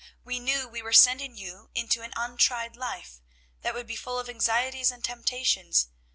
[0.23, 3.21] We knew we were sending you into an untried life,
[3.61, 5.89] that would be full of anxieties and temptations.